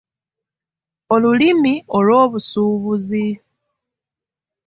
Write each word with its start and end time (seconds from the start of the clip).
Olulimi 1.13 1.73
olw'obusuubuzi. 1.97 3.27